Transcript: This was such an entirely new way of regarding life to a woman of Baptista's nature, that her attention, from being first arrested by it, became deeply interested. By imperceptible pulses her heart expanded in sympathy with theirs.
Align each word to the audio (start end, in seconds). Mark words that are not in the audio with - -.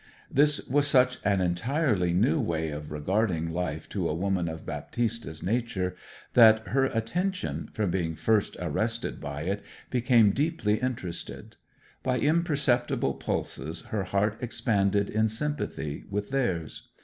This 0.31 0.67
was 0.67 0.87
such 0.87 1.19
an 1.23 1.41
entirely 1.41 2.11
new 2.11 2.39
way 2.39 2.71
of 2.71 2.91
regarding 2.91 3.51
life 3.53 3.87
to 3.89 4.09
a 4.09 4.15
woman 4.15 4.49
of 4.49 4.65
Baptista's 4.65 5.43
nature, 5.43 5.95
that 6.33 6.69
her 6.69 6.85
attention, 6.85 7.69
from 7.71 7.91
being 7.91 8.15
first 8.15 8.57
arrested 8.59 9.21
by 9.21 9.43
it, 9.43 9.61
became 9.91 10.31
deeply 10.31 10.79
interested. 10.79 11.57
By 12.01 12.17
imperceptible 12.17 13.13
pulses 13.13 13.81
her 13.91 14.05
heart 14.05 14.39
expanded 14.41 15.07
in 15.07 15.29
sympathy 15.29 16.05
with 16.09 16.31
theirs. 16.31 16.87